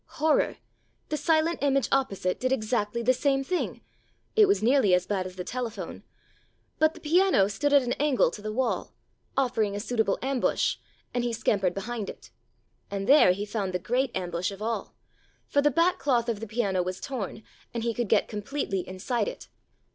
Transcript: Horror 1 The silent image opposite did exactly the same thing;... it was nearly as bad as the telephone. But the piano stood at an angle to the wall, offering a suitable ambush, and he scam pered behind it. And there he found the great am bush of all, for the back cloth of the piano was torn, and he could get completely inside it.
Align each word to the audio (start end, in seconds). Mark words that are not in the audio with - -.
Horror 0.17 0.47
1 0.53 0.57
The 1.09 1.17
silent 1.17 1.59
image 1.61 1.87
opposite 1.91 2.39
did 2.39 2.51
exactly 2.51 3.03
the 3.03 3.13
same 3.13 3.43
thing;... 3.43 3.81
it 4.35 4.47
was 4.47 4.63
nearly 4.63 4.95
as 4.95 5.05
bad 5.05 5.27
as 5.27 5.35
the 5.35 5.43
telephone. 5.43 6.01
But 6.79 6.95
the 6.95 6.99
piano 6.99 7.47
stood 7.47 7.71
at 7.71 7.83
an 7.83 7.93
angle 7.99 8.31
to 8.31 8.41
the 8.41 8.51
wall, 8.51 8.95
offering 9.37 9.75
a 9.75 9.79
suitable 9.79 10.17
ambush, 10.23 10.77
and 11.13 11.23
he 11.23 11.29
scam 11.29 11.59
pered 11.59 11.75
behind 11.75 12.09
it. 12.09 12.31
And 12.89 13.07
there 13.07 13.31
he 13.33 13.45
found 13.45 13.73
the 13.75 13.77
great 13.77 14.09
am 14.15 14.31
bush 14.31 14.49
of 14.49 14.59
all, 14.59 14.95
for 15.45 15.61
the 15.61 15.69
back 15.69 15.99
cloth 15.99 16.27
of 16.29 16.39
the 16.39 16.47
piano 16.47 16.81
was 16.81 16.99
torn, 16.99 17.43
and 17.71 17.83
he 17.83 17.93
could 17.93 18.09
get 18.09 18.27
completely 18.27 18.79
inside 18.87 19.27
it. 19.27 19.49